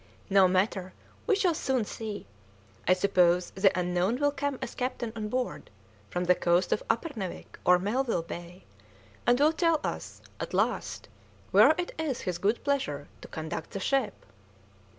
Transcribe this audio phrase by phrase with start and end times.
[0.31, 0.93] No matter,
[1.27, 2.25] we shall soon see;
[2.87, 5.69] I suppose the unknown will come as captain on board
[6.09, 8.63] from the coast of Uppernawik or Melville Bay,
[9.27, 11.07] and will tell us at last
[11.51, 14.25] where it is his good pleasure to conduct the ship."